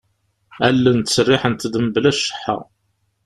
Allen 0.67 0.99
ttseriḥent-d 1.01 1.75
mebla 1.85 2.11
cceḥḥa. 2.15 2.57